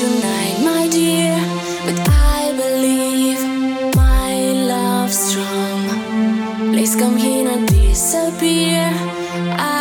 [0.00, 1.36] tonight, my dear,
[1.84, 3.40] but I believe
[3.94, 4.32] my
[4.72, 6.72] love's strong.
[6.72, 8.80] Please come here and disappear.
[9.58, 9.79] I